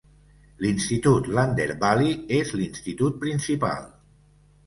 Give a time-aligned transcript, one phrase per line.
[0.63, 3.87] L'institut Lander Valley és l'institut principal.